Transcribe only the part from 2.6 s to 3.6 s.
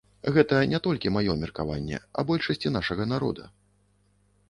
нашага народа.